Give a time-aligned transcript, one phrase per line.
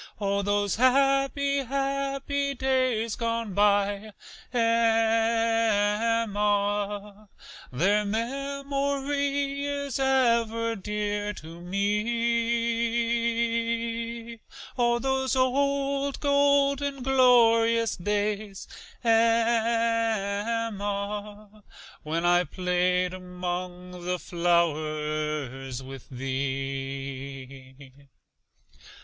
[0.17, 4.13] CHORUS: Oh, those happy, happy days gone by,
[4.51, 7.29] Emma,
[7.71, 14.39] Their memory is ever dear to me;
[14.75, 18.67] Oh, those old golden, glorious days,
[19.03, 21.61] Emma,
[22.01, 27.75] When I played 'mong the flowers with thee.